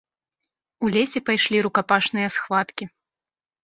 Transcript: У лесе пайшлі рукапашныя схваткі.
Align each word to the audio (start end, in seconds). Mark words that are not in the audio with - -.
У 0.85 0.91
лесе 0.95 1.23
пайшлі 1.29 1.63
рукапашныя 1.69 2.27
схваткі. 2.41 2.93